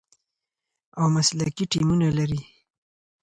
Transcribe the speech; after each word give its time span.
او 0.99 1.05
مسلکي 1.15 1.65
ټیمونه 1.71 2.07
لري، 2.17 2.41